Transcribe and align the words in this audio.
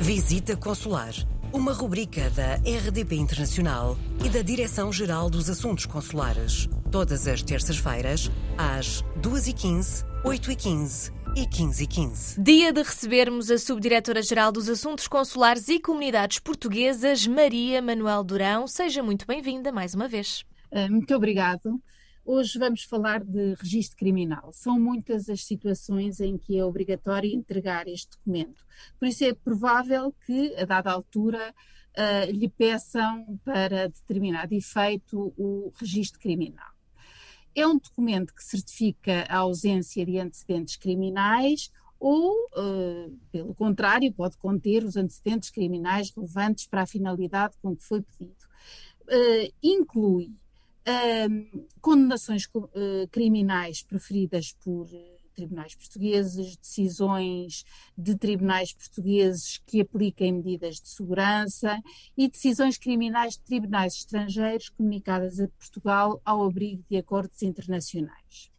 Visita 0.00 0.54
Consular, 0.56 1.12
uma 1.52 1.72
rubrica 1.72 2.28
da 2.30 2.56
RDP 2.56 3.16
Internacional 3.16 3.96
e 4.24 4.28
da 4.28 4.42
Direção-Geral 4.42 5.30
dos 5.30 5.48
Assuntos 5.48 5.86
Consulares. 5.86 6.68
Todas 6.92 7.26
as 7.26 7.42
terças-feiras, 7.42 8.30
às 8.58 9.02
2h15, 9.20 10.04
8h15 10.22 11.12
e 11.34 11.46
15h15. 11.46 12.42
Dia 12.42 12.72
de 12.72 12.82
recebermos 12.82 13.50
a 13.50 13.58
Subdiretora-Geral 13.58 14.52
dos 14.52 14.68
Assuntos 14.68 15.08
Consulares 15.08 15.66
e 15.68 15.80
Comunidades 15.80 16.38
Portuguesas, 16.40 17.26
Maria 17.26 17.80
Manuel 17.80 18.22
Durão. 18.22 18.66
Seja 18.66 19.02
muito 19.02 19.26
bem-vinda 19.26 19.72
mais 19.72 19.94
uma 19.94 20.06
vez. 20.06 20.44
Ah, 20.70 20.88
muito 20.90 21.14
obrigado. 21.14 21.80
Hoje 22.28 22.58
vamos 22.58 22.82
falar 22.82 23.22
de 23.22 23.54
registro 23.54 23.96
criminal. 23.96 24.50
São 24.52 24.80
muitas 24.80 25.28
as 25.28 25.44
situações 25.44 26.18
em 26.18 26.36
que 26.36 26.58
é 26.58 26.64
obrigatório 26.64 27.32
entregar 27.32 27.86
este 27.86 28.16
documento. 28.16 28.66
Por 28.98 29.06
isso 29.06 29.22
é 29.22 29.32
provável 29.32 30.12
que, 30.26 30.52
a 30.56 30.64
dada 30.64 30.90
altura, 30.90 31.54
uh, 31.96 32.32
lhe 32.32 32.48
peçam 32.48 33.38
para 33.44 33.86
determinado 33.86 34.52
efeito 34.52 35.32
o 35.38 35.72
registro 35.76 36.18
criminal. 36.18 36.66
É 37.54 37.64
um 37.64 37.78
documento 37.78 38.34
que 38.34 38.42
certifica 38.42 39.24
a 39.28 39.36
ausência 39.36 40.04
de 40.04 40.18
antecedentes 40.18 40.74
criminais 40.74 41.70
ou, 41.96 42.34
uh, 42.56 43.16
pelo 43.30 43.54
contrário, 43.54 44.12
pode 44.12 44.36
conter 44.36 44.82
os 44.82 44.96
antecedentes 44.96 45.48
criminais 45.48 46.10
relevantes 46.10 46.66
para 46.66 46.82
a 46.82 46.86
finalidade 46.86 47.56
com 47.62 47.76
que 47.76 47.84
foi 47.84 48.02
pedido. 48.02 48.34
Uh, 49.04 49.54
inclui 49.62 50.34
condenações 51.80 52.46
uh, 52.54 53.08
criminais 53.10 53.82
preferidas 53.82 54.52
por 54.52 54.86
uh, 54.86 55.16
tribunais 55.34 55.74
portugueses, 55.74 56.56
decisões 56.56 57.64
de 57.96 58.16
tribunais 58.16 58.72
portugueses 58.72 59.58
que 59.66 59.80
apliquem 59.80 60.32
medidas 60.32 60.80
de 60.80 60.88
segurança 60.88 61.80
e 62.16 62.28
decisões 62.28 62.78
criminais 62.78 63.34
de 63.34 63.40
tribunais 63.40 63.94
estrangeiros 63.94 64.70
comunicadas 64.70 65.38
a 65.40 65.48
Portugal 65.48 66.20
ao 66.24 66.44
abrigo 66.44 66.82
de 66.88 66.96
acordos 66.96 67.42
internacionais. 67.42 68.50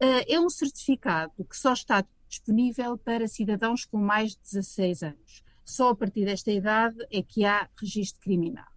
Uh, 0.00 0.22
é 0.28 0.38
um 0.38 0.50
certificado 0.50 1.44
que 1.44 1.56
só 1.56 1.72
está 1.72 2.04
disponível 2.28 2.98
para 2.98 3.26
cidadãos 3.26 3.84
com 3.84 3.98
mais 3.98 4.32
de 4.32 4.42
16 4.42 5.02
anos. 5.02 5.42
Só 5.64 5.90
a 5.90 5.96
partir 5.96 6.24
desta 6.24 6.52
idade 6.52 6.96
é 7.10 7.22
que 7.22 7.44
há 7.44 7.68
registro 7.80 8.20
criminal. 8.20 8.68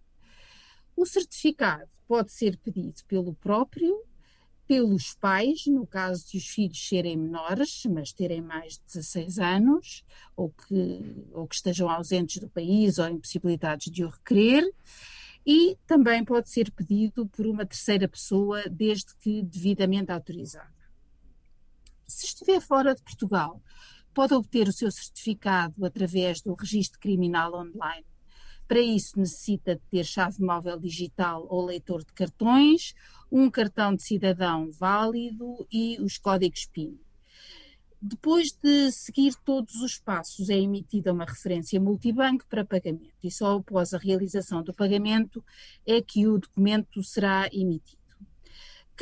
O 0.96 1.06
certificado 1.06 1.88
pode 2.06 2.32
ser 2.32 2.56
pedido 2.58 3.02
pelo 3.06 3.34
próprio, 3.34 4.04
pelos 4.66 5.14
pais, 5.14 5.66
no 5.66 5.86
caso 5.86 6.26
de 6.28 6.38
os 6.38 6.46
filhos 6.46 6.88
serem 6.88 7.16
menores, 7.16 7.82
mas 7.86 8.12
terem 8.12 8.40
mais 8.40 8.74
de 8.74 8.84
16 8.86 9.38
anos, 9.38 10.04
ou 10.36 10.50
que, 10.50 11.26
ou 11.32 11.46
que 11.46 11.54
estejam 11.54 11.90
ausentes 11.90 12.38
do 12.38 12.48
país 12.48 12.98
ou 12.98 13.08
impossibilitados 13.08 13.86
de 13.86 14.04
o 14.04 14.08
requerer, 14.08 14.64
e 15.44 15.76
também 15.86 16.24
pode 16.24 16.48
ser 16.48 16.70
pedido 16.70 17.26
por 17.26 17.46
uma 17.46 17.66
terceira 17.66 18.08
pessoa, 18.08 18.62
desde 18.70 19.14
que 19.16 19.42
devidamente 19.42 20.12
autorizada. 20.12 20.72
Se 22.06 22.26
estiver 22.26 22.60
fora 22.60 22.94
de 22.94 23.02
Portugal, 23.02 23.60
pode 24.14 24.34
obter 24.34 24.68
o 24.68 24.72
seu 24.72 24.90
certificado 24.90 25.84
através 25.84 26.40
do 26.40 26.54
registro 26.54 27.00
criminal 27.00 27.54
online 27.54 28.06
para 28.66 28.80
isso 28.80 29.18
necessita 29.18 29.74
de 29.76 29.82
ter 29.90 30.04
chave 30.04 30.42
móvel 30.42 30.78
digital 30.78 31.46
ou 31.48 31.66
leitor 31.66 32.04
de 32.04 32.12
cartões, 32.12 32.94
um 33.30 33.50
cartão 33.50 33.94
de 33.94 34.02
cidadão 34.02 34.70
válido 34.72 35.66
e 35.70 35.98
os 36.00 36.18
códigos 36.18 36.66
PIN. 36.66 36.98
Depois 38.04 38.50
de 38.50 38.90
seguir 38.90 39.32
todos 39.44 39.76
os 39.76 39.96
passos, 39.96 40.50
é 40.50 40.58
emitida 40.58 41.12
uma 41.12 41.24
referência 41.24 41.80
multibanco 41.80 42.44
para 42.48 42.64
pagamento 42.64 43.14
e 43.22 43.30
só 43.30 43.58
após 43.58 43.94
a 43.94 43.98
realização 43.98 44.60
do 44.60 44.74
pagamento 44.74 45.44
é 45.86 46.02
que 46.02 46.26
o 46.26 46.36
documento 46.36 47.00
será 47.04 47.48
emitido. 47.52 48.01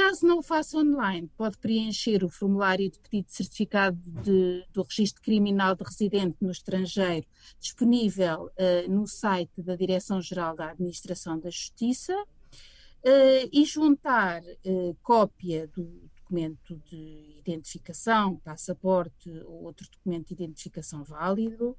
Caso 0.01 0.27
não 0.27 0.39
o 0.39 0.43
faça 0.43 0.79
online, 0.79 1.31
pode 1.37 1.59
preencher 1.59 2.25
o 2.25 2.29
formulário 2.31 2.91
de 2.91 2.99
pedido 2.99 3.27
de 3.27 3.35
certificado 3.35 3.99
de, 4.23 4.65
do 4.73 4.83
registro 4.83 5.21
criminal 5.21 5.75
de 5.77 5.85
residente 5.85 6.39
no 6.41 6.51
estrangeiro, 6.51 7.27
disponível 7.61 8.47
uh, 8.47 8.91
no 8.91 9.07
site 9.07 9.63
da 9.63 9.77
Direção-Geral 9.77 10.57
da 10.57 10.71
Administração 10.71 11.39
da 11.39 11.51
Justiça, 11.51 12.15
uh, 12.19 13.49
e 13.53 13.63
juntar 13.67 14.43
uh, 14.43 14.97
cópia 15.03 15.69
do 15.69 15.85
documento 16.17 16.81
de 16.87 17.37
identificação, 17.39 18.37
passaporte 18.37 19.31
ou 19.45 19.65
outro 19.65 19.87
documento 19.93 20.29
de 20.29 20.35
identificação 20.45 21.03
válido, 21.03 21.77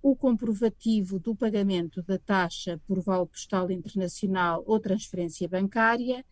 o 0.00 0.16
comprovativo 0.16 1.18
do 1.18 1.34
pagamento 1.36 2.02
da 2.02 2.18
taxa 2.18 2.80
por 2.86 2.98
vale 3.02 3.26
postal 3.26 3.70
internacional 3.70 4.64
ou 4.66 4.80
transferência 4.80 5.46
bancária 5.46 6.24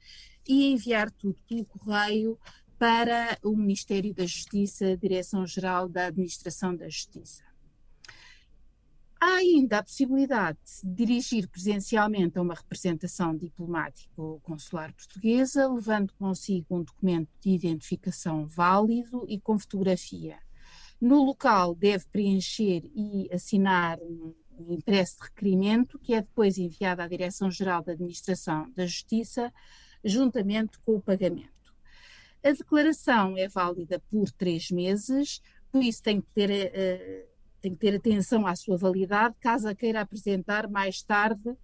e 0.51 0.73
enviar 0.73 1.13
tudo 1.13 1.41
pelo 1.49 1.65
correio 1.65 2.37
para 2.77 3.39
o 3.45 3.55
Ministério 3.55 4.13
da 4.13 4.27
Justiça, 4.27 4.97
Direção-Geral 4.97 5.89
da 5.89 6.07
Administração 6.07 6.75
da 6.75 6.89
Justiça. 6.89 7.45
Há 9.21 9.35
ainda 9.35 9.79
a 9.79 9.83
possibilidade 9.85 10.59
de 10.83 10.93
dirigir 10.93 11.49
presencialmente 11.49 12.37
a 12.37 12.43
uma 12.43 12.55
representação 12.55 13.37
diplomática 13.37 14.11
ou 14.17 14.41
consular 14.41 14.93
portuguesa, 14.93 15.69
levando 15.69 16.13
consigo 16.15 16.79
um 16.79 16.83
documento 16.83 17.31
de 17.41 17.51
identificação 17.51 18.45
válido 18.45 19.25
e 19.29 19.39
com 19.39 19.57
fotografia. 19.57 20.37
No 21.01 21.23
local 21.23 21.77
deve 21.77 22.07
preencher 22.07 22.83
e 22.93 23.29
assinar 23.33 24.01
um 24.01 24.35
impresso 24.69 25.17
de 25.19 25.23
requerimento, 25.29 25.97
que 26.01 26.13
é 26.13 26.21
depois 26.21 26.59
enviado 26.59 27.03
à 27.03 27.07
Direção-Geral 27.07 27.85
da 27.85 27.93
Administração 27.93 28.69
da 28.75 28.85
Justiça, 28.85 29.53
juntamente 30.05 30.79
com 30.85 30.97
o 30.97 31.01
pagamento. 31.01 31.49
A 32.43 32.53
declaração 32.53 33.37
é 33.37 33.49
válida 33.49 34.03
por 34.11 34.31
três 34.31 34.71
meses, 34.71 35.43
por 35.71 35.83
isso 35.83 36.03
tem 36.03 36.21
que 36.21 36.29
ter, 36.35 36.51
uh, 36.51 37.29
tem 37.61 37.73
que 37.73 37.79
ter 37.79 37.95
atenção 37.95 38.47
à 38.47 38.57
sua 38.57 38.77
validade, 38.77 39.35
caso 39.41 39.69
a 39.69 39.75
queira 39.75 40.01
apresentar 40.01 40.69
mais 40.69 41.03
tarde 41.03 41.51
uh, 41.51 41.57